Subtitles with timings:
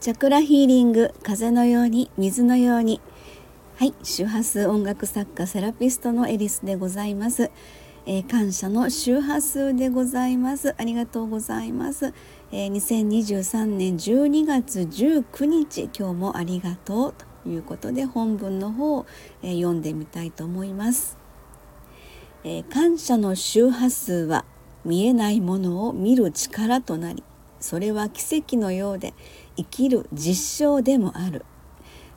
[0.00, 3.02] チャクラヒーリング風のように水のように。
[3.76, 7.50] はい周波数音楽作家セラピストのエリスでございます、
[8.06, 10.74] えー、感謝の周波数でございます。
[10.78, 12.14] ありがとうございます、
[12.50, 17.14] えー、2023年12月19日今日もありがとう
[17.44, 19.06] ということで本文の方を、
[19.42, 21.18] えー、読んでみたいと思います、
[22.44, 24.46] え感謝の周波数は
[24.82, 27.22] 見えないものを見る力となり
[27.60, 29.12] それは奇跡のようで
[29.60, 31.44] 生きる実証でもある。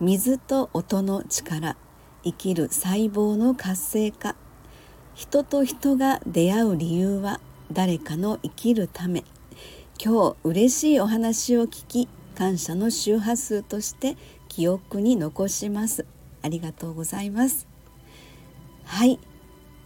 [0.00, 1.76] 水と音の力。
[2.24, 4.34] 生きる細胞の活性化。
[5.14, 9.22] 人と人が出会う理由は誰かの生きるため。
[10.04, 14.16] 今日嬉しいお話を聞き感謝の周波数として
[14.48, 16.06] 記憶に残します。
[16.42, 17.68] ありがとうございます。
[18.84, 19.20] はい。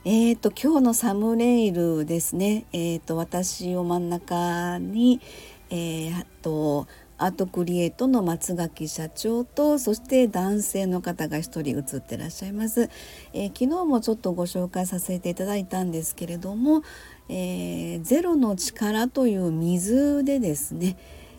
[0.07, 5.21] えーと、今日のサムネイルですね、えーと、私を真ん中に、
[5.71, 12.91] えー、とアートクリエイトの松垣社長とそして男性の方が一人写ってらっしゃいます、
[13.33, 16.83] えー、昨日もちょっとご紹介させていただいたんですけれども、
[17.29, 20.97] えー、ゼロの力という水でですね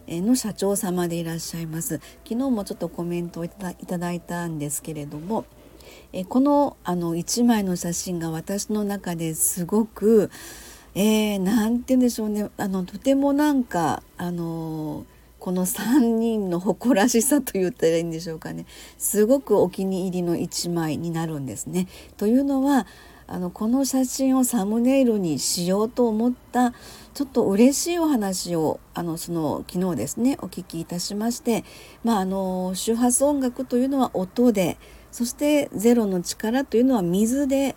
[0.07, 2.01] の社長様でいらっしゃいます。
[2.27, 5.45] 昨日もちょっとコメントをいただいたんですけれども
[6.11, 10.29] えこのあの1枚の写真が私の中ですごく
[10.95, 12.49] えー、て言うんでしょうね。
[12.57, 15.05] あのとてもなんかあの
[15.43, 18.65] この3人の誇らしさと言ったらいいんでしょうかね
[18.97, 21.89] すごくお気に入りの1枚になるんですね。
[22.15, 22.87] というのは
[23.27, 26.71] あのこの写真をサムネイルにしようと思った
[27.13, 31.65] ちょっと嬉しいお話をあのその昨日ですねお聞きいたしまして、
[32.05, 34.77] まあ、あの周波数音楽というのは音で
[35.11, 37.75] そしてゼロの力というのは水で、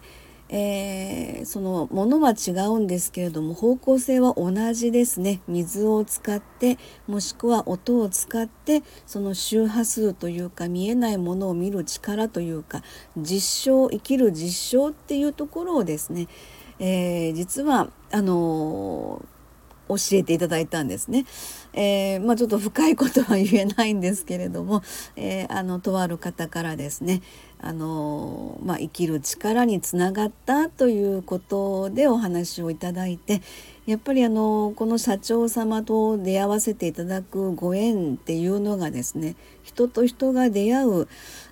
[0.48, 5.41] えー、そのものは違うんですけれども方向性は同じですね。
[5.48, 12.83] 水を使ってもしくは音を使ってその周波数というか見えないものを見る力というか
[13.17, 16.29] 実証生きる実証っていうところをですね、
[16.79, 19.36] えー、実はあのー
[19.89, 21.24] 教えていただいたんですね。
[21.77, 24.83] えー、まあ、ちょっと深いことは言えないんですけれども、
[25.14, 27.20] えー、あのとある方からですね
[27.61, 33.42] あの、まあ、生きる力につながったということでお話をいただいて
[33.85, 41.08] やっぱりあのこの社長様と出会わせていただくご縁っていうのがですね人と人が出会う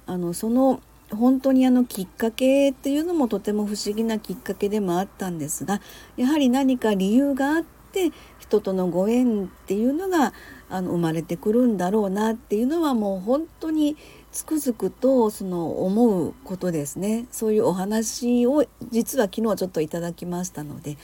[0.06, 0.81] あのその
[1.11, 5.83] 本当にあのきっかけっていうのもとても不思議なきっかけでもあったんですが
[6.16, 8.10] やはり何か理由があってって
[8.41, 10.32] 人とのご縁っていうのが
[10.69, 13.97] あの生まれてくるんだろうなっていうのはもう本当に
[14.32, 17.27] つくづくとその思うことですね。
[17.31, 20.97] そういうお話を実は昨日ちょっといただきましたので、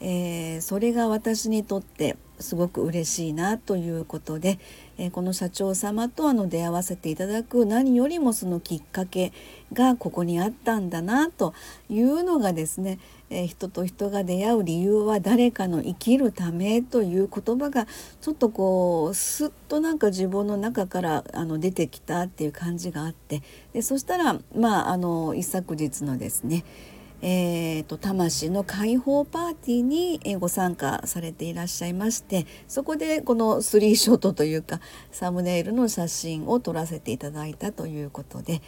[0.00, 4.60] えー、それが私にとってすごく嬉しいなということで、
[4.98, 9.32] え、この社長様とあの出会わせていただく何よりもそのきっかけ
[9.72, 11.54] がここにあったんだなと
[11.90, 13.00] いうのがですね、
[13.30, 17.88] え、人と人が出会う理由は誰かの生きるためという言葉が
[18.20, 26.64] ちょっとこうすっとなんか自分の中からあの出てきたっていう感じがあってでそしたらまああの一昨日のですね
[27.26, 34.80] えーと、魂の解放パーティーにご参加されていらっしゃいましてそこでこのスリーショットというか
[35.10, 38.60] サムネイルの写真を撮らせていただいたということで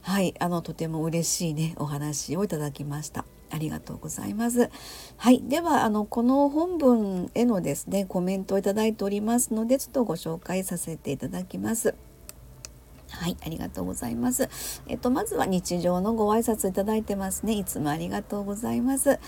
[0.00, 3.26] はいあのとても嬉しいねお話をいただきました。
[3.52, 4.70] ありがとうございます。
[5.16, 11.94] はい、ではあのこの本文へのですねコメントをいただいておりますのでちょっとご紹介させていただきます。
[13.10, 14.48] はい、ありがとうございます。
[14.86, 17.52] えっとまずは日常のご挨拶いただいてますね。
[17.52, 19.18] いつもありがとうございます。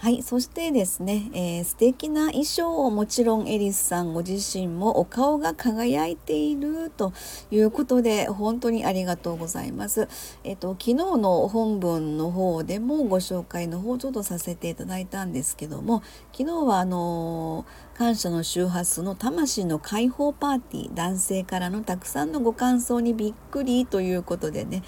[0.00, 7.12] はい、そしてですね、えー、素敵な衣装をもちろんエリスさんご自身もお顔が輝いていると
[7.50, 10.06] いうことで本当にありがとうございます。
[10.44, 24.84] えっ、と昨日の本文の方でもご紹介の方ちょっとさせていただいたんですけども昨日はあのー、感謝の周波数の魂の解放パーティー男性からのたくさんのご感想にびっくりということでね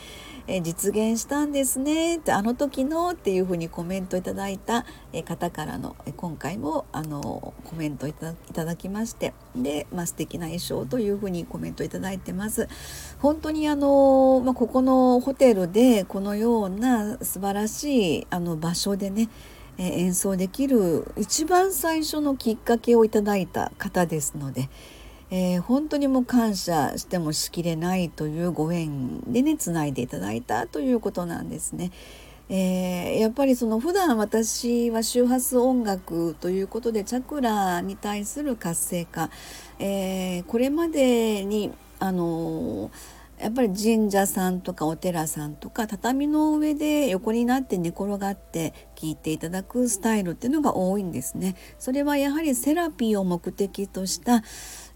[0.53, 4.85] え実現したんですねってあの時のっていうふうにコメントいただいた
[5.25, 12.69] 方からの今回もあのコメントいただきましてで、まあ、素敵な衣装というふうにコメントいただいてます。
[13.21, 19.29] 本当にあの、まあ、ここのホテルでこのような素晴らしいあの場所でね
[19.79, 24.69] 演奏できる一番最初のきっかけをいただいた方ですので。
[25.31, 31.93] えー、本当にもう感謝してもしきれないというご縁でねつないでいただいたということなんですね。
[32.53, 39.31] えー、やっぱりその普段私は周波数音楽ということでチャクラに対する活性化、
[39.79, 42.91] えー、これまでにあの
[43.41, 51.57] やっぱり神社さんとかお寺さんとか畳の上で横になって寝転がって聞いていただくスタイルっていうのが多いんですね。
[51.79, 54.43] それはやはりセラピーを目的とした、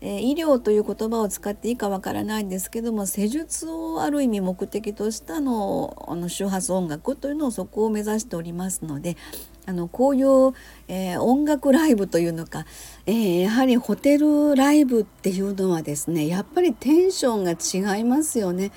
[0.07, 9.17] えー、医療という言葉を使っていいかわからないんですけども施術をある意味目的としたのあの周波数音楽というのをそこを目指しておりますので
[9.65, 10.53] あのこういう、
[10.89, 12.67] えー、音楽ライブというのか、
[13.07, 17.53] えー、やはりホテルライブっていうのはですねやっぱりテンションが
[17.97, 18.73] 違いますよね。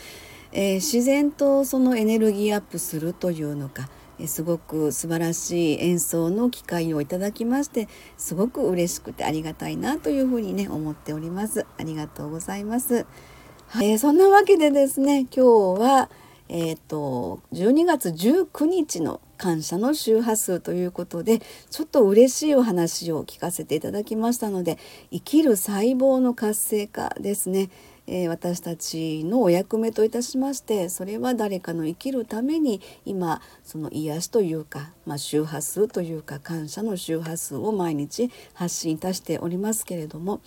[0.53, 3.89] え、自然とそのエネルギーアップするというのか、
[4.25, 7.87] すごく素晴らしい演奏の機会をいただきまして
[8.17, 11.67] すごく嬉しくてありがたいなというふうにね思っております。
[11.77, 13.05] ありがとうございます。
[13.67, 16.09] はい、そんなわけでですね今日は
[16.49, 24.77] えーと、12月19日の感謝の周波数ということでちょっと嬉しいお話を聞かせていただきましたので
[25.11, 27.69] 生きる細胞の活性化ですね、
[28.07, 40.41] え、私たちのお役目といたしましてそれは誰かの生きるために今その癒しというか、まあ、周波数というか感謝の周波数を毎日発信いたしておりますけれども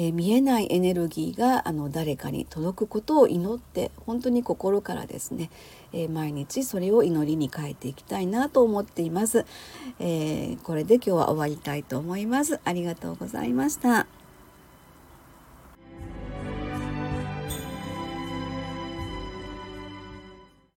[0.00, 5.50] え見えないエネルギーがあの誰かに届くことを祈って本当に心からですね、
[5.92, 9.44] え、毎日それを祈りに変えていきたいなと思っています、
[9.98, 12.60] えー、これで今日は終わりたいと思います。
[12.64, 14.19] ありがとうございました。